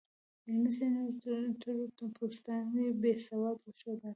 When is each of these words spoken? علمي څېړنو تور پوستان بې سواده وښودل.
علمي 0.47 0.71
څېړنو 0.77 1.57
تور 1.97 2.09
پوستان 2.17 2.63
بې 3.01 3.11
سواده 3.25 3.61
وښودل. 3.65 4.09